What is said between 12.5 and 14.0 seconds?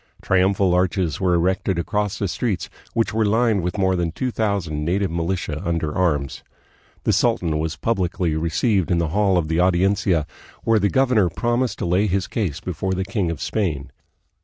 before the king of Spain.